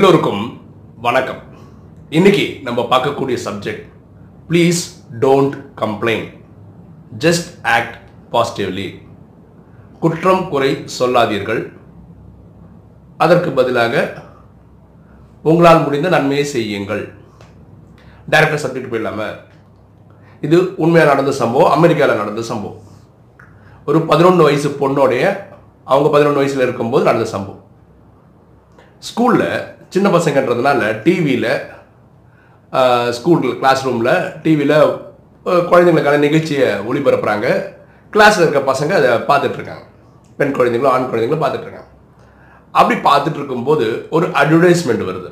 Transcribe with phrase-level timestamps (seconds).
[0.00, 0.60] எல்லோருக்கும்
[1.04, 1.38] வணக்கம்.
[2.08, 3.82] இன்னைக்கு நம்ம பார்க்கக்கூடிய subject
[4.48, 4.80] please
[5.22, 6.28] don't complaint
[7.24, 7.96] just act
[8.32, 8.86] positively
[10.00, 11.72] குற்றம் குறை சொல்லாதீர்கள்.
[13.16, 14.22] அதற்கு பதிலாக
[15.42, 17.12] உங்களால் முடிந்த நன்மையை செய்யுங்கள்.
[18.30, 19.30] டேரக்டர் சப்ஜெக்ட் போயிடலாம?
[20.40, 22.82] இது உண்மையாக நடந்த சம்பவம் அமெரிக்காவில் நடந்த சம்பவம்.
[23.84, 25.36] ஒரு பதினொன்று வயசு பொண்ணோடைய
[25.84, 27.64] அவங்க பதினொன்று வயசில் இருக்கும்போது நடந்த சம்பவம்.
[29.06, 29.50] ஸ்கூலில்
[29.94, 31.50] சின்ன பசங்கன்றதுனால டிவியில்
[33.18, 34.78] ஸ்கூல் கிளாஸ் ரூமில் டிவியில்
[35.70, 37.46] குழந்தைங்களுக்கான நிகழ்ச்சியை ஒளிபரப்புகிறாங்க
[38.14, 39.84] கிளாஸில் இருக்க பசங்க அதை பார்த்துட்ருக்காங்க.
[40.38, 41.90] பெண் குழந்தைங்களும் ஆண் குழந்தைங்களும் பார்த்துட்ருக்காங்க.
[42.78, 45.30] அப்படி பார்த்துட்டு இருக்கும்போது ஒரு அட்வர்டைஸ்மெண்ட் வருது.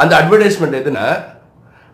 [0.00, 1.06] அந்த அட்வர்டைஸ்மெண்ட் எதுனா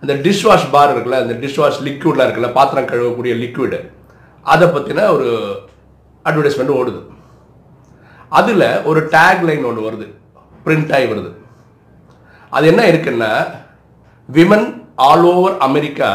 [0.03, 3.79] அந்த டிஷ் வாஷ் பார் இருக்குல்ல அந்த டிஷ் வாஷ் லிக்விட்லாம் இருக்குல்ல பாத்திரம் கழுவக்கூடிய லிக்விடு
[4.55, 5.29] அதை பற்றின ஒரு
[6.29, 7.01] அட்வர்டைஸ்மெண்ட் ஓடுது.
[8.39, 10.07] அதில் ஒரு டேக் லைன் ஒன்று வருது.
[10.65, 11.31] பிரிண்ட் ஆகி வருது.
[12.57, 13.33] அது என்ன இருக்குன்னா
[14.29, 14.67] women
[15.09, 16.11] all over America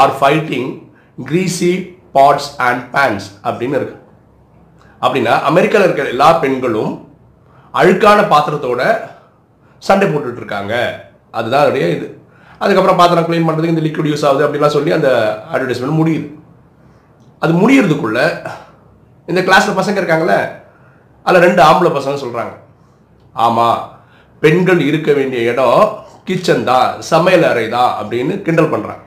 [0.00, 0.68] are fighting
[1.28, 1.72] greasy
[2.16, 3.96] pots and pans அப்படின்னு இருக்கு.
[5.02, 6.94] அப்படின்னா அமெரிக்காவில் இருக்கிற எல்லா பெண்களும்
[7.74, 8.82] அழுக்கான பாத்திரத்தோட
[9.88, 10.74] சண்டை போட்டுட்டு இருக்காங்க.
[11.38, 12.06] அதுதான் அதோடைய இது.
[12.62, 15.10] அதுக்கப்புறம் பாத்திரம் க்ளீன் பண்ணுறதுக்கு இந்த லிக்விட் யூஸ் ஆகுது அப்படிலாம் சொல்லி அந்த
[15.52, 16.26] அட்வர்டைஸ்மெண்ட் முடியுது.
[17.42, 18.20] அது முடியறதுக்குள்ள
[19.28, 20.38] இந்த கிளாஸில் பசங்க இருக்காங்களே
[21.26, 22.54] அதில் ரெண்டு ஆம்பளை பசங்க சொல்கிறாங்க
[23.46, 23.80] ஆமாம்
[24.42, 25.82] பெண்கள் இருக்க வேண்டிய இடம்
[26.28, 29.04] கிச்சன் தான் சமையல் அறை தான் அப்படின்னு கிண்டல் பண்ணுறாங்க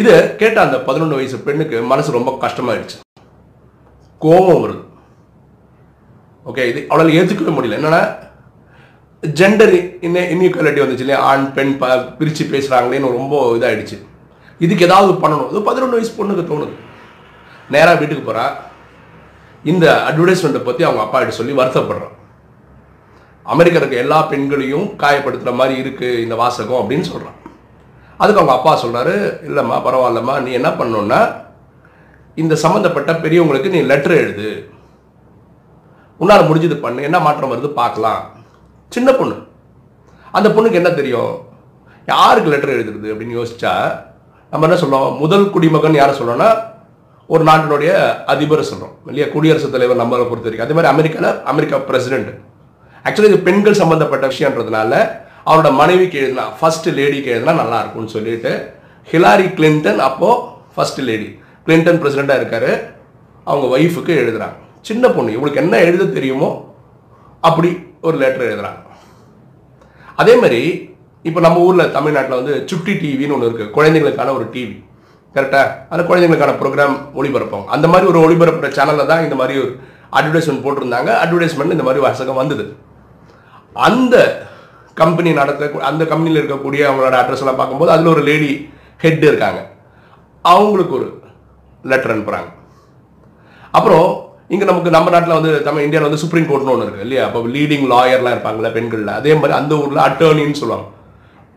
[0.00, 2.96] இது கேட்ட அந்த பதினொன்று வயசு பெண்ணுக்கு மனசு ரொம்ப கஷ்டமாயிடுச்சு.
[4.24, 4.82] கோபம் வருது.
[6.50, 7.78] ஓகே இது அவளால் ஏற்றுக்கவே முடியல.
[7.80, 8.02] என்னென்னா
[9.22, 9.74] ஜெண்டர்
[10.06, 11.20] இன்ன இன்இக்வாலிட்டி வந்துச்சு இல்லையா?
[11.30, 13.98] ஆண் பெண் ப பிரித்து பேசுகிறாங்களேன்னு ரொம்ப இதாகிடுச்சு
[14.64, 15.50] இதுக்கு ஏதாவது பண்ணணும்.
[15.52, 16.74] இது பதினொன்று வயசு பொண்ணுக்கு தோணுது.
[17.74, 18.46] நேராக வீட்டுக்கு போகிறா
[19.72, 22.13] இந்த அட்வர்டைஸ்மெண்ட்டை பற்றி அவங்க அப்பா கிட்ட சொல்லி வருத்தப்படுறான்
[23.52, 27.38] அமெரிக்கா இருக்க எல்லா பெண்களையும் காயப்படுத்துகிற மாதிரி இருக்குது இந்த வாசகம் அப்படின்னு சொல்கிறான்
[28.18, 29.14] அதுக்கு அவங்க அப்பா சொல்கிறாரு
[29.48, 31.20] இல்லைம்மா பரவாயில்லம்மா நீ என்ன பண்ணணுன்னா
[32.34, 34.68] இந்த சம்மந்தப்பட்ட பெரியவங்களுக்கு நீ லெட்டர் எழுது.
[36.16, 38.22] உன்னால் முடிஞ்சது பண்ணு என்ன மாற்றம் வருது பார்க்கலாம்.
[38.88, 39.34] சின்ன பொண்ணு.
[40.32, 41.32] அந்த பொண்ணுக்கு என்ன தெரியும்?
[42.06, 43.08] யாருக்கு லெட்டர் எழுதுறது?
[43.12, 43.74] அப்படின்னு யோசிச்சா
[44.50, 46.48] நம்ம என்ன சொல்கிறோம் முதல் குடிமகன் யாரை சொல்கிறோன்னா
[47.26, 47.90] ஒரு நாட்டினுடைய
[48.32, 49.32] அதிபரை சொல்கிறோம் இல்லையா?
[49.32, 50.66] குடியரசுத் தலைவர் நம்மளை பொறுத்த வரைக்கும்.
[50.66, 52.32] அதே மாதிரி அமெரிக்காவில் அமெரிக்கா பிரசிடென்ட்
[53.04, 54.92] ஆக்சுவலி இது பெண்கள் சம்பந்தப்பட்ட விஷயன்றதுனால
[55.48, 58.52] அவரோட மனைவிக்கு எழுதினா ஃபர்ஸ்ட் லேடிக்கு எழுதினா நல்லா இருக்கும்னு சொல்லிட்டு
[59.08, 60.30] ஹிலாரி கிளின்டன் அப்போ
[60.74, 61.28] ஃபர்ஸ்ட் லேடி
[61.66, 62.70] கிளின்டன் பிரசிடெண்ட்டாக இருக்கார்.
[63.50, 64.56] அவங்க ஒய்ஃபுக்கு எழுதுகிறாங்க
[64.88, 66.48] சின்ன பொண்ணு இவங்களுக்கு என்ன எழுத தெரியுமோ
[67.48, 67.70] அப்படி
[68.06, 68.80] ஒரு லெட்டர் எழுதுகிறாங்க
[70.22, 70.60] அதே மாதிரி
[71.24, 74.76] இப்போ நம்ம ஊரில் தமிழ்நாட்டில் வந்து சுட்டி டிவின்னு ஒன்று இருக்குது குழந்தைங்களுக்கான ஒரு டிவி
[75.34, 79.72] கரெக்டாக அந்த குழந்தைங்களுக்கான ப்ரோக்ராம் ஒளிபரப்பாங்க அந்த மாதிரி ஒரு ஒளிபரப்புற சேனலில் தான் இந்த மாதிரி ஒரு
[80.18, 81.10] அட்வர்டைஸ்மெண்ட் போட்டிருந்தாங்க.
[81.22, 82.64] அட்வர்டைஸ்மெண்ட் இந்த மாதிரி வாசகம் வந்தது.
[83.86, 84.16] அந்த
[85.00, 88.50] கம்பெனி நடத்த அந்த கம்பெனியில் இருக்கக்கூடிய அவங்களோட அட்ரஸ் எல்லாம் பார்க்கும்போது அதில் ஒரு லேடி
[89.04, 89.60] ஹெட் இருக்காங்க.
[90.44, 91.08] அவங்களுக்கு ஒரு
[91.92, 92.50] லெட்டர் அனுப்புகிறாங்க
[93.78, 94.08] அப்புறம்
[94.52, 97.22] இங்கே நமக்கு நம்ம நாட்டில் வந்து தமிழ் இந்தியாவில் வந்து சுப்ரீம் கோர்ட்னு ஒன்று இருக்குது இல்லையா?
[97.26, 99.12] அப்போ லீடிங் லாயர்லாம் இருப்பாங்கல்ல பெண்களில்.
[99.20, 100.88] அதே மாதிரி அந்த ஊரில் அட்டர்னின்னு சொல்லுவாங்க.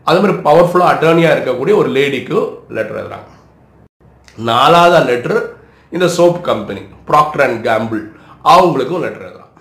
[0.06, 2.38] அதே மாதிரி பவர்ஃபுல்லாக அட்டர்னியாக இருக்கக்கூடிய ஒரு லேடிக்கு
[2.76, 3.28] லெட்டர் எழுதுறாங்க.
[4.38, 5.40] நாலாவது லெட்டர்
[5.96, 8.02] இந்த soap company Procter and Gamble
[8.54, 9.52] அவங்களுக்கும் லெட்டர் எழுதுறான்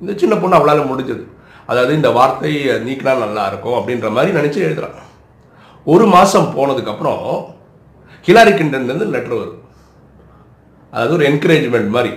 [0.00, 1.24] இந்த சின்ன பொண்ணு அவளால் முடிஞ்சது.
[1.70, 4.96] அதாவது இந்த வார்த்தையை நீக்கினா நல்லா இருக்கும் அப்படின்ற மாதிரி நினச்சி எழுதுறான்.
[5.92, 7.24] ஒரு மாதம் போனதுக்கப்புறம்
[8.26, 9.60] ஹிலாரி கிண்டன்லேருந்து லெட்டர் வரும்.
[10.92, 12.12] அதாவது ஒரு என்கரேஜ்மெண்ட் மாதிரி.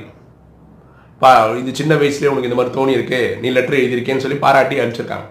[1.22, 1.30] பா
[1.62, 5.28] இது சின்ன வயசுலேயே உனக்கு இந்த மாதிரி தோணி இருக்கு நீ லெட்டர் எழுதியிருக்கேன்னு சொல்லி பாராட்டி அனுப்பிச்சிருக்காங்க.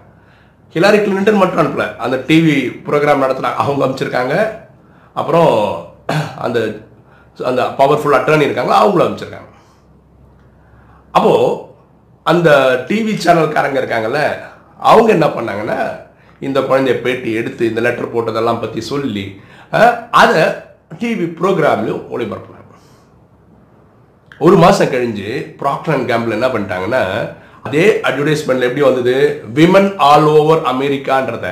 [0.75, 1.85] ஹிலாரி கிளின்டன் மட்டும் அனுப்பல.
[2.05, 2.57] அந்த டிவி
[2.87, 4.35] ப்ரோக்ராம் நடத்துகிறாங்க அவங்க அனுப்பிச்சிருக்காங்க.
[5.13, 5.51] அப்புறம்
[6.45, 6.59] அந்த
[7.49, 9.49] அந்த பவர்ஃபுல் அட்டர்னி இருக்காங்க அவங்களும் அனுப்பிச்சிருக்காங்க.
[11.17, 11.67] அப்போது
[12.25, 12.49] அந்த
[12.87, 14.21] டிவி சேனல்காரங்க இருக்காங்கல்ல
[14.85, 15.79] அவங்க என்ன பண்ணாங்கன்னா
[16.41, 19.25] இந்த குழந்தைய பேட்டி எடுத்து இந்த லெட்டர் போட்டதெல்லாம் பற்றி சொல்லி
[20.15, 20.43] அதை
[20.99, 22.57] டிவி ப்ரோக்ராம்லையும் ஒளிபரப்புனாங்க
[24.41, 25.29] ஒரு மாதம் கழிஞ்சு
[25.61, 27.03] ப்ராக்டர் அண்ட் கேம்பில் என்ன பண்ணிட்டாங்கன்னா
[27.63, 29.15] அதே அட்வர்டைஸ்மெண்ட்ல எப்படி வந்தது?
[29.53, 31.47] விமன் ஆல் ஓவர் அமெரிக்கான்றத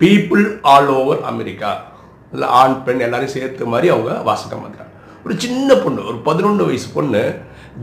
[0.00, 0.42] பீப்புள்
[0.72, 1.70] ஆல் ஓவர் அமெரிக்கா
[2.32, 4.92] இல்லை ஆண் பெண் எல்லாரையும் சேர்த்து மாதிரி அவங்க வாசகம் வந்தாங்க
[5.24, 7.22] ஒரு சின்ன பொண்ணு ஒரு பதினொன்று வயசு பொண்ணு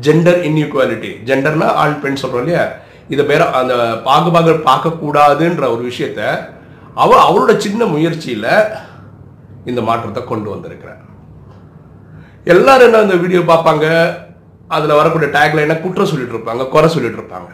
[0.06, 2.66] ஜெண்டர் இன்இக்வாலிட்டி ஜெண்டர்னா ஆள் பெண் சொல்கிறோம் இல்லையா?
[3.14, 3.74] இதை பேர அந்த
[4.08, 6.22] பாகுபாக பார்க்கக்கூடாதுன்ற ஒரு விஷயத்த
[7.04, 8.52] அவ அவரோட சின்ன முயற்சியில்
[9.70, 11.02] இந்த மாற்றத்தை கொண்டு வந்திருக்கிறார்.
[12.54, 13.86] எல்லாரும் என்ன இந்த வீடியோ பார்ப்பாங்க?
[14.76, 17.52] அதில் வரக்கூடிய டேக்லைனை குற்றம் சொல்லிட்டு இருப்பாங்க குறை சொல்லிட்டு இருப்பாங்க.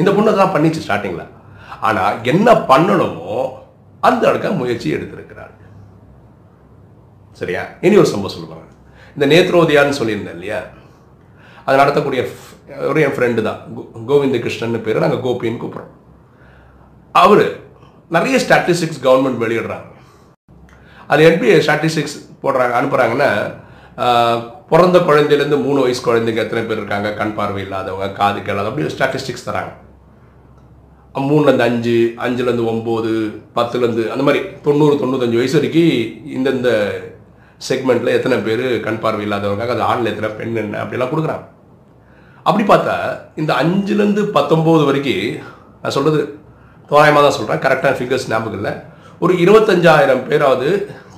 [0.00, 1.32] இந்த பொண்ணு தான் பண்ணிச்சு ஸ்டார்டிங்கில்
[1.88, 3.36] ஆனால் என்ன பண்ணணுமோ
[4.08, 5.52] அந்த அளவுக்கு முயற்சி எடுத்திருக்கிறார்.
[7.40, 7.62] சரியா?
[7.86, 8.64] இனி ஒரு சம்பவம் சொல்லுவாங்க
[9.16, 10.60] இந்த நேத்ரோதியான்னு சொல்லியிருந்தேன் இல்லையா?
[11.66, 12.26] அதை நடத்தக்கூடிய
[12.86, 13.60] ஒரு என் ஃப்ரெண்டு தான்.
[13.76, 14.98] கோ- கோவிந்த கிருஷ்ணன் பேர்.
[14.98, 15.90] நாங்கள் கோபின்னு கூப்பிட்றோம்.
[17.12, 17.56] அவர்
[18.08, 19.84] நிறைய ஸ்டாட்டிஸ்டிக்ஸ் கவர்மெண்ட் வெளியிடுறாங்க.
[21.06, 23.54] அது எப்படி ஸ்டாட்டிஸ்டிக்ஸ் போடுறாங்க அனுப்புகிறாங்கன்னா
[24.70, 29.48] பிறந்த குழந்தையிலேருந்து மூணு வயசு குழந்தைங்க எத்தனை பேர் இருக்காங்க கண் பார்வை இல்லாதவங்க காது கேளாத அப்படி ஸ்டாட்டிஸ்டிக்ஸ்
[29.48, 29.72] தராங்க.
[31.14, 36.90] மூணுலேருந்து அஞ்சு அஞ்சுலேருந்து ஒம்பது பத்துலேருந்து அந்த மாதிரி தொண்ணூறு தொண்ணூத்தஞ்சு வயசு வரைக்கும் இந்தந்த
[37.68, 41.54] செக்மெண்ட்டில் எத்தனை பேர் கண் பார்வை இல்லாதவங்க அது ஆணில் எத்தனை பெண் என்ன அப்படிலாம் கொடுக்குறாங்க.
[42.48, 42.96] அப்படி பார்த்தா
[43.40, 45.36] இந்த அஞ்சுலேருந்து பத்தொம்போது வரைக்கும்
[45.82, 46.20] நான் சொல்கிறது
[46.90, 48.72] தோராயமாக தான் சொல்கிறேன் கரெக்டான ஃபிகர்ஸ் ஞாபகம் இல்லை.
[49.24, 50.68] ஒரு இருபத்தஞ்சாயிரம் பேராவது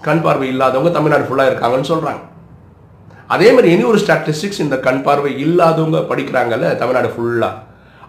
[0.07, 2.23] கண் பார்வை இல்லாதவங்க தமிழ்நாடு ஃபுல்லாக இருக்காங்கன்னு சொல்கிறாங்க
[3.35, 7.55] அதே மாதிரி இனி ஒரு ஸ்டாட்டிஸ்டிக்ஸ் இந்த கண் பார்வை இல்லாதவங்க படிக்கிறாங்கல்ல தமிழ்நாடு ஃபுல்லாக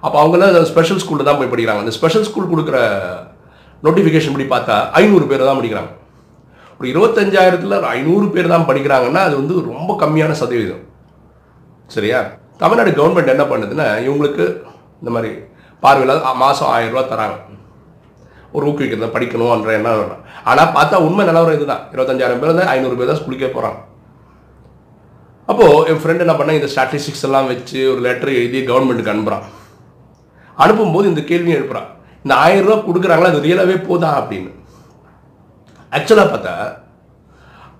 [0.05, 1.83] அப்போ அவங்களாம் ஸ்பெஷல் ஸ்கூலில் தான் போய் படிக்கிறாங்க.
[1.83, 2.77] அந்த ஸ்பெஷல் ஸ்கூல் கொடுக்குற
[3.85, 5.91] நோட்டிஃபிகேஷன் படி பார்த்தா ஐநூறு பேர் தான் படிக்கிறாங்க.
[6.79, 10.83] ஒரு இருபத்தஞ்சாயிரத்தில் ஐநூறு பேர் தான் படிக்கிறாங்கன்னா அது வந்து ரொம்ப கம்மியான சதவீதம்.
[11.95, 12.19] சரியா?
[12.61, 14.45] தமிழ்நாடு கவர்மெண்ட் என்ன பண்ணுதுன்னா இவங்களுக்கு
[15.01, 15.31] இந்த மாதிரி
[15.83, 17.37] பார்வையில் மாதம் ஆயிரம் ரூபா தராங்க.
[18.55, 21.83] ஒரு ஊக்குவிக்கிறத படிக்கணும்ன்ற எண்ணம் வரும் ஆனால் பார்த்தா உண்மை நிலவரம் இதுதான்.
[21.93, 23.79] இருபத்தஞ்சாயிரம் பேர் வந்து ஐநூறு பேர் தான் ஸ்கூலுக்கே போகிறாங்க
[25.51, 29.45] அப்போது என் ஃப்ரெண்டு என்ன பண்ண இந்த ஸ்டாட்டிஸ்டிக்ஸ் எல்லாம் வச்சு ஒரு லெட்டர் எழுதி கவர்மெண்ட்டுக்கு அனுப்புகிறான்
[30.63, 31.89] அனுப்பும்போது இந்த கேள்வியும் எழுப்புறான்.
[32.25, 34.51] இந்த ஆயிரம் ரூபா கொடுக்குறாங்களா அது ரியலாகவே போதா அப்படின்னு.
[35.97, 36.55] ஆக்சுவலாக பார்த்தா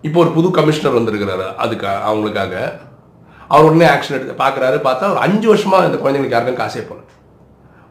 [0.07, 2.53] இப்போ ஒரு புது கமிஷனர் வந்திருக்கிறாரு அதுக்கு அவங்களுக்காக.
[3.51, 7.05] அவர் உடனே ஆக்ஷன் எடுத்து பார்க்குறாரு பார்த்தா ஒரு அஞ்சு வருஷமாக இந்த குழந்தைங்களுக்கு யாருக்கும் காசே போகல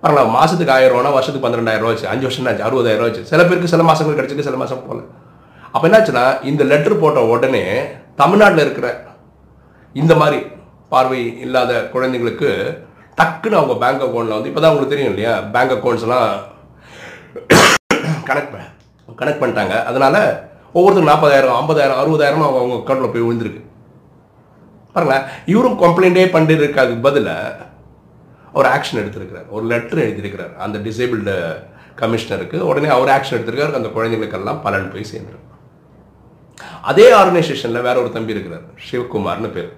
[0.02, 3.40] பரவாயில்ல மாதத்துக்கு ஆயிரம் ரூபா வருஷத்துக்கு பன்னிரெண்டாயிரம் ரூபா வச்சு அஞ்சு வருஷம் ஆச்சு அறுபதாயிரம் ரூபா வச்சு சில
[3.48, 5.00] பேருக்கு சில மாதங்கள் கிடச்சிருக்கு சில மாதம் போகல.
[5.74, 7.62] அப்போ என்னாச்சுன்னா இந்த லெட்டர் போட்ட உடனே
[8.20, 8.88] தமிழ்நாட்டில் இருக்கிற
[9.94, 10.38] இந்த மாதிரி
[10.92, 12.50] பார்வை இல்லாத குழந்தைங்களுக்கு
[13.18, 16.28] டக்குன்னு அவங்க பேங்க் அக்கௌண்ட்டில் வந்து இப்போ தான் உங்களுக்கு தெரியும் இல்லையா பேங்க் அக்கௌண்ட்ஸ்லாம்
[18.28, 18.54] கனெக்ட்
[19.20, 19.74] கனெக்ட் பண்ணிட்டாங்க.
[19.90, 20.20] அதனால்
[20.76, 23.62] ஒவ்வொருத்தரும் நாற்பதாயிரம் ஐம்பதாயிரம் அறுபதாயிரம் அவங்க அவங்க அக்கௌண்ட்டில் போய் விழுந்திருக்கு.
[24.92, 27.66] பாருங்களேன் இவரும் கம்ப்ளைண்ட்டே பண்ணிட்டு பதிலாக
[28.52, 29.48] ஒரு ஆக்ஷன் எடுத்திருக்கிறார்.
[29.56, 30.54] ஒரு லெட்டர் எழுதியிருக்கிறார்.
[30.64, 31.34] அந்த டிசேபிள்டு
[32.00, 33.78] கமிஷனருக்கு உடனே அவர் ஆக்ஷன் எடுத்திருக்காரு.
[33.78, 35.46] அந்த குழந்தைங்களுக்கெல்லாம் பலன் போய் சேர்ந்துருக்கு
[36.90, 38.64] அதே ஆர்கனைசேஷனில் வேற ஒரு தம்பி இருக்கிறார்.
[38.86, 39.72] சிவகுமார்னு பேர்.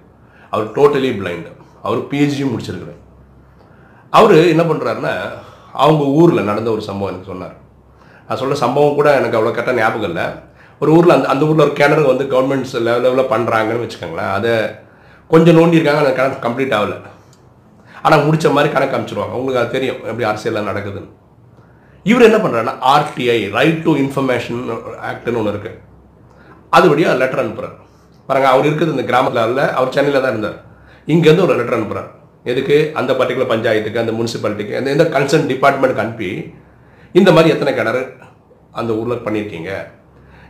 [0.53, 1.51] அவர் டோட்டலி பிளைண்டு
[1.87, 3.01] அவர் பிஹெச்டியும் முடிச்சிருக்கிறார்.
[4.09, 5.13] அவர் என்ன பண்ணுறாருன்னா
[5.83, 7.55] அவங்க ஊரில் நடந்த ஒரு சம்பவம் எனக்கு சொன்னார்.
[8.27, 10.25] நான் சொல்கிற சம்பவம் கூட எனக்கு அவ்வளோ கரெக்டாக ஞாபகம் இல்லை.
[10.81, 14.33] ஒரு ஊரில் அந்த அந்த ஊரில் ஒரு கிணறு வந்து கவர்மெண்ட்ஸ் லெவலில் பண்ணுறாங்கன்னு வச்சுக்கோங்களேன்.
[14.37, 14.53] அதை
[15.31, 16.97] கொஞ்சம் நோண்டியிருக்காங்க அந்த கணக்கு கம்ப்ளீட் ஆகலை.
[18.05, 21.11] ஆனால் முடிச்ச மாதிரி கணக்கு அமைச்சிருவாங்க உங்களுக்கு அது தெரியும் எப்படி அரசியலில் நடக்குதுன்னு.
[22.09, 24.61] இவர் என்ன பண்ணுறாருன்னா ஆர்டிஐ ரைட் டு இன்ஃபர்மேஷன்
[25.09, 25.77] ஆக்ட்னு ஒன்று இருக்குது
[26.77, 27.77] அதுபடியாக லெட்டர் அனுப்புகிறார்
[28.29, 30.57] பாருங்க அவர் இருக்குது இந்த கிராமத்தில் இல்லை அவர் சென்னையில் தான் இருந்தார்.
[31.13, 32.09] இங்கேருந்து ஒரு லெட்டர் அனுப்புகிறார்
[32.51, 32.77] எதுக்கு?
[32.99, 36.29] அந்த பர்டிகுலர் பஞ்சாயத்துக்கு அந்த முனிசிபாலிட்டிக்கு அந்த எந்த கன்சர்ன் டிபார்ட்மெண்ட்டுக்கு அனுப்பி
[37.19, 38.03] இந்த மாதிரி எத்தனை கிணறு
[38.79, 39.71] அந்த ஊரில் பண்ணியிருக்கீங்க?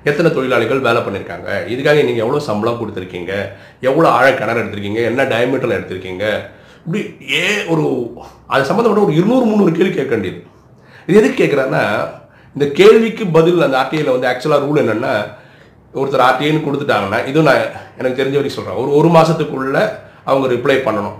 [0.10, 3.34] எத்தனை தொழிலாளிகள் வேலை பண்ணியிருக்காங்க இதுக்காக நீங்கள் எவ்வளோ சம்பளம் கொடுத்துருக்கீங்க?
[3.90, 5.02] எவ்வளோ ஆழ கிணறு எடுத்திருக்கீங்க?
[5.10, 6.26] என்ன டயமீட்டரில் எடுத்திருக்கீங்க?
[6.86, 7.02] இப்படி
[7.42, 7.44] ஏ
[7.74, 7.84] ஒரு
[8.54, 10.40] அது சம்மந்தப்பட்ட ஒரு இருநூறு முந்நூறு கேள்வி கேட்க வேண்டியது.
[11.08, 11.84] இது எதுக்கு கேட்குறேன்னா
[12.56, 15.14] இந்த கேள்விக்கு பதில் அந்த ஆர்டிஐயில் வந்து ஆக்சுவலாக ரூல் என்னென்னா
[16.00, 17.64] ஒருத்தர் ஆர்டிஐன்னு கொடுத்துட்டாங்கன்னா இதுவும் நான்
[18.00, 19.84] எனக்கு தெரிஞ்ச வரைக்கும் சொல்கிறேன் ஒரு ஒரு மாதத்துக்குள்ளே
[20.30, 21.18] அவங்க ரிப்ளை பண்ணணும்.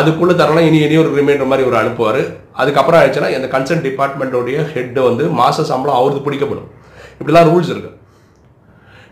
[0.00, 2.20] அதுக்குள்ளே தரலாம் இனி இனி ஒரு ரிமைண்டர் மாதிரி ஒரு அனுப்புவார்.
[2.60, 6.68] அதுக்கப்புறம் ஆயிடுச்சுன்னா இந்த கன்சர்ன் டிபார்ட்மெண்ட்டோடைய ஹெட்டு வந்து மாத சம்பளம் அவருக்கு பிடிக்கப்படும்.
[7.20, 7.90] இப்படிலாம் ரூல்ஸ் இருக்கு.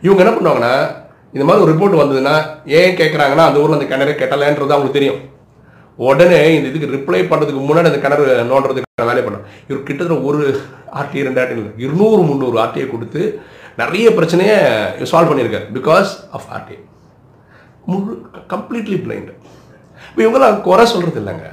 [0.05, 0.73] இவங்க என்ன பண்ணுவாங்கன்னா
[1.35, 2.35] இந்த மாதிரி ஒரு ரிப்போர்ட் வந்ததுன்னா
[2.79, 5.21] ஏன் கேட்குறாங்கன்னா அந்த ஊரில் அந்த கிணறு கெட்டலன்றது அவங்களுக்கு தெரியும்.
[6.09, 10.41] உடனே இந்த இதுக்கு ரிப்ளை பண்ணுறதுக்கு முன்னாடி அந்த கிணறு நோண்டுறதுக்கு வேலையை பண்ணோம் இவர் கிட்டத்தட்ட ஒரு
[11.01, 13.23] ஆர்டி ரெண்டு ஆர்டி இல்லை இருநூறு முந்நூறு ஆர்டியை கொடுத்து
[13.83, 14.57] நிறைய பிரச்சனையை
[15.11, 16.77] சால்வ் பண்ணியிருக்காரு பிகாஸ் ஆஃப் ஆர்டி
[17.91, 18.15] முழு
[18.55, 19.35] கம்ப்ளீட்லி பிளைண்டு
[20.09, 21.47] இப்போ இவங்களாம் குறை சொல்கிறது இல்லைங்க.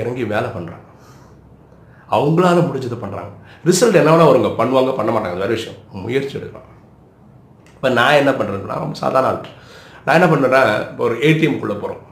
[0.00, 0.86] இறங்கி வேலை பண்ணுறாங்க
[2.16, 3.32] அவங்களால முடிஞ்சதை பண்ணுறாங்க
[3.68, 4.50] ரிசல்ட் என்ன வேணால் வருங்க.
[4.60, 5.38] பண்ணுவாங்க பண்ண மாட்டாங்க.
[5.42, 5.78] வேறு விஷயம்.
[6.04, 6.68] முயற்சி எடுக்கலாம்.
[7.78, 9.40] இப்போ நான் என்ன பண்ணுறேன்னா ரொம்ப சாதாரண ஆள்.
[10.04, 12.02] நான் என்ன பண்ணுறேன்னா இப்போ ஒரு ஏடிஎம்குள்ளே போகிறோம்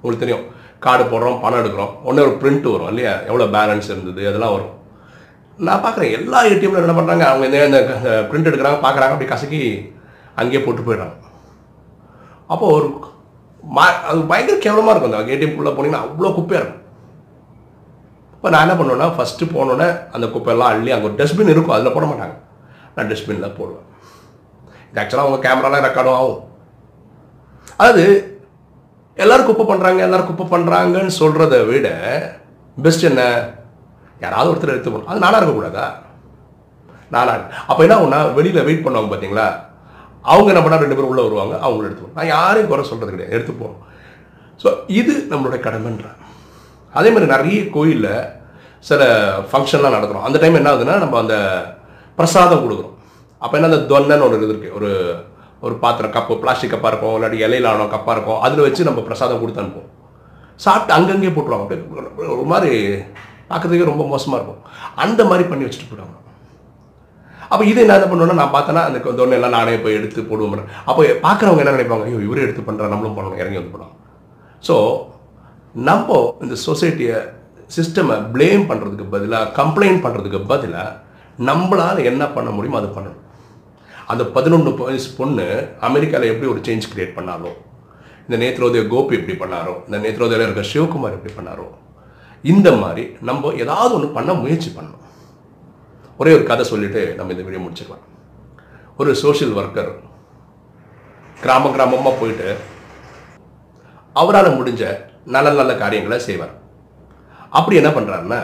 [0.00, 0.44] உங்களுக்கு தெரியும்.
[0.84, 1.92] கார்டு போடுறோம் பணம் எடுக்கிறோம்.
[2.08, 3.14] ஒன்றே ஒரு பிரிண்ட் வரும் இல்லையா?
[3.28, 4.72] எவ்வளோ பேலன்ஸ் இருந்தது அதெல்லாம் வரும்.
[5.66, 9.60] நான் பார்க்குறேன் எல்லா ஏடிஎம்ல என்ன பண்ணுறாங்க அவங்க இந்த பிரிண்ட் எடுக்கிறாங்க பார்க்குறாங்க அப்படி கசக்கி
[10.40, 11.16] அங்கேயே போட்டு போயிடுறாங்க.
[12.52, 12.88] அப்போது ஒரு
[13.76, 15.12] மா அது பயங்கர கேவலமாக இருக்கும்.
[15.20, 16.82] அந்த ஏடிஎம்குள்ளே போனீங்கன்னா அவ்வளோ குப்பையாக இருக்கும்.
[18.36, 21.76] இப்போ நான் என்ன பண்ணுவேன்னா ஃபஸ்ட்டு போனோன்னே அந்த குப்பையெல்லாம் அள்ளி அங்கே ஒரு டஸ்ட்பின் இருக்கும்.
[21.76, 22.36] அதில் போட மாட்டாங்க.
[22.96, 23.84] நான் டஸ்ட்பினில் போடுவேன்.
[24.90, 26.40] இது ஆக்சுவலாக அவங்க கேமராலாம் ரெக்கார்டும் ஆகும்.
[27.86, 28.04] அது
[29.24, 31.88] எல்லோரும் குப்பை பண்ணுறாங்க எல்லோரும் குப்பை பண்ணுறாங்கன்னு சொல்கிறத விட
[32.84, 33.22] பெஸ்ட் என்ன?
[34.24, 35.86] யாராவது ஒருத்தர் எடுத்து போகணும் அது நானாக இருக்கக்கூடாதா?
[37.14, 37.32] நானா
[37.70, 39.48] அப்போ என்ன ஒன்றா வெளியில் வெயிட் பண்ணுவாங்க பார்த்தீங்களா?
[40.32, 43.34] அவங்க என்ன பண்ணால் ரெண்டு பேரும் உள்ளே வருவாங்க அவங்களும் எடுத்துப்போம் நான் யாரையும் குறை சொல்கிறது கிடையாது.
[43.36, 43.76] எடுத்துப்போம்
[44.62, 44.68] ஸோ
[45.00, 46.06] இது நம்மளுடைய கடமைன்ற.
[46.98, 48.12] அதே மாதிரி நிறைய கோயிலில்
[48.88, 49.02] சில
[49.50, 51.36] ஃபங்க்ஷன்லாம் நடத்துகிறோம் அந்த டைம் என்ன ஆகுதுன்னா நம்ம அந்த
[52.18, 52.95] பிரசாதம் கொடுக்குறோம்
[53.46, 54.90] அப்போ என்ன அந்த தொன்னன்னு ஒரு இது இருக்குது ஒரு
[55.66, 58.40] ஒரு பாத்திரம் கப்பு பிளாஸ்டிக் கப்பாக இருக்கும் இல்லாட்டி இலையில ஆனோ கப்பாக இருக்கும்.
[58.46, 59.90] அதில் வச்சு நம்ம பிரசாதம் கொடுத்து அனுப்புவோம்.
[60.64, 61.64] சாப்பிட்டு அங்கங்கே போட்டுருவாங்க.
[61.64, 62.72] அப்படியே ஒரு மாதிரி
[63.50, 64.62] பார்க்கறதுக்கே ரொம்ப மோசமாக இருக்கும்.
[65.04, 66.14] அந்த மாதிரி பண்ணி வச்சுட்டு போயிடுவாங்க.
[67.52, 71.02] அப்போ இதை என்ன என்ன பண்ணுவேன்னா நான் பார்த்தேன்னா அந்த தோணை எல்லாம் நானே போய் எடுத்து போடுவோம் அப்போ
[71.26, 72.06] பார்க்குறவங்க என்ன நினைப்பாங்க?
[72.08, 73.94] ஐயோ இவரே எடுத்து பண்ணுறா நம்மளும் பண்ணணும் இறங்கி வந்து போடலாம்.
[74.68, 74.76] ஸோ
[75.88, 77.18] நம்ம இந்த சொசைட்டியை
[77.76, 80.96] சிஸ்டமை ப்ளேம் பண்ணுறதுக்கு பதிலாக கம்ப்ளைண்ட் பண்ணுறதுக்கு பதிலாக
[81.50, 83.22] நம்மளால் என்ன பண்ண முடியுமோ அது பண்ணணும்.
[84.12, 85.46] அந்த பதினொன்று வயசு பொண்ணு
[85.86, 87.50] அமெரிக்காவில் எப்படி ஒரு சேஞ்ச் கிரியேட் பண்ணாலோ
[88.26, 91.66] இந்த நேத்ரோதய கோபி எப்படி பண்ணாரோ இந்த நேத்ரோதயில் இருக்கிற சிவகுமார் எப்படி பண்ணாரோ
[92.52, 95.02] இந்த மாதிரி நம்ம ஏதாவது ஒன்று பண்ண முயற்சி பண்ணணும்.
[96.20, 98.04] ஒரே ஒரு கதை சொல்லிட்டு நம்ம இந்த வீடியோ முடிச்சுக்கலாம்
[99.00, 99.90] ஒரு சோஷியல் ஒர்க்கர்
[101.42, 102.48] கிராம கிராமமாக போயிட்டு
[104.16, 104.82] அவரால் முடிஞ்ச
[105.34, 106.54] நல்ல நல்ல காரியங்களை செய்வார்.
[107.58, 108.40] அப்படி என்ன பண்ணுறாருன்னா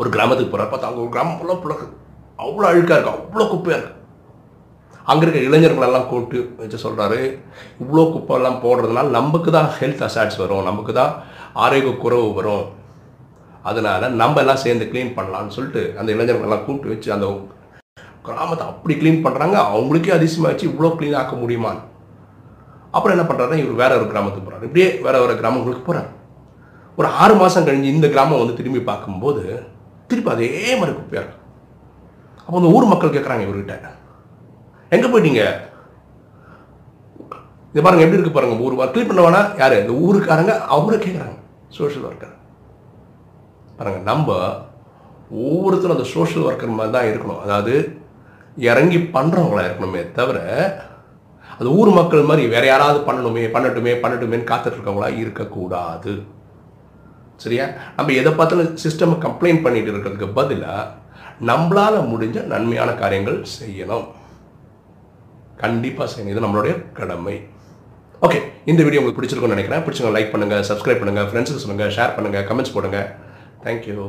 [0.00, 1.90] ஒரு கிராமத்துக்கு போகிறார் பார்த்தா அவங்க ஒரு கிராமம் ஃபுல்லாக
[2.44, 3.93] அவ்வளோ அழுக்காக இருக்கும் அவ்வளோ குப்பையாக இருக்கும்
[5.10, 7.18] அங்கே இருக்க இளைஞர்களெல்லாம் கூப்பிட்டு வச்சு சொல்கிறாரு
[7.82, 10.66] இவ்வளோ குப்பைலாம் போடுறதுனால நமக்கு தான் ஹெல்த் அசாட்ஸ் வரும்.
[10.68, 11.12] நமக்கு தான்
[11.64, 12.64] ஆரோக்கிய குறைவு வரும்.
[13.68, 17.26] அதனால் நம்ம எல்லாம் சேர்ந்து க்ளீன் பண்ணலாம்னு சொல்லிட்டு அந்த இளைஞர்களெல்லாம் கூப்பிட்டு வச்சு அந்த
[18.26, 21.82] கிராமத்தை அப்படி க்ளீன் பண்ணுறாங்க அவங்களுக்கே அதிசயமாக வச்சு இவ்வளோ க்ளீன் ஆக்க முடியுமான்னு
[22.96, 26.10] அப்புறம் என்ன பண்ணுறாருன்னா இவர் வேற ஒரு கிராமத்துக்கு போகிறார் இப்படியே வேற ஒரு கிராமங்களுக்கு போகிறார்
[26.98, 29.42] ஒரு ஆறு மாதம் கழிஞ்சு இந்த கிராமம் வந்து திரும்பி பார்க்கும்போது
[30.10, 31.42] திருப்பி அதே மாதிரி குப்பையாக இருக்கும்
[32.46, 33.90] அப்போ அந்த ஊர் மக்கள் கேட்குறாங்க இவர்கிட்ட.
[34.94, 35.42] எங்கே போயிட்டீங்க
[37.74, 39.80] இது பாருங்க எப்படி இருக்கு பாருங்க ஊர் க்ளீன் பண்ண வேணா யார்?
[39.82, 41.38] இந்த ஊருக்காரங்க அவங்கள கேட்குறாங்க
[41.78, 42.34] சோஷியல் ஒர்க்கர்
[43.78, 44.28] பாருங்க நம்ம
[45.44, 47.42] ஒவ்வொருத்தரும் அந்த சோஷியல் ஒர்க்கர் மாதிரி தான் இருக்கணும்.
[47.44, 47.74] அதாவது
[48.70, 50.38] இறங்கி பண்ணுறவங்களா இருக்கணுமே தவிர
[51.58, 56.12] அது ஊர் மக்கள் மாதிரி வேற யாராவது பண்ணணுமே பண்ணட்டுமே பண்ணட்டுமேன்னு காத்துட்டு இருக்கவங்களா இருக்கக்கூடாது.
[57.42, 57.64] சரியா?
[57.96, 60.90] நம்ம எதை பார்த்தாலும் சிஸ்டம் கம்ப்ளைண்ட் பண்ணிட்டு இருக்கிறதுக்கு பதிலாக
[61.50, 64.06] நம்மளால் முடிஞ்ச நன்மையான காரியங்கள் செய்யணும்.
[65.62, 67.36] கண்டிப்பாக செய்யணும் இது நம்மளுடைய கடமை.
[68.26, 68.38] ஓகே
[68.70, 69.84] இந்த வீடியோ உங்களுக்கு பிடிச்சிருக்கும்னு நினைக்கிறேன்.
[69.86, 73.00] பிடிச்சவங்க லைக் பண்ணுங்கள் சப்ஸ்கிரைப் பண்ணுங்கள் ஃப்ரெண்ட்ஸுக்கு சொல்லுங்கள் ஷேர் பண்ணுங்கள் கமெண்ட்ஸ் போடுங்க.
[73.66, 74.06] தேங்க்யூ